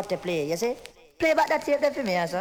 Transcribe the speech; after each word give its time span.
what 0.00 0.08
they 0.08 0.16
play, 0.16 0.48
you 0.48 0.56
see? 0.56 0.76
Play 1.18 1.34
back 1.34 1.48
that 1.48 1.62
tape 1.62 1.80
there 1.80 1.92
for 1.92 2.02
me, 2.02 2.14
sir. 2.26 2.40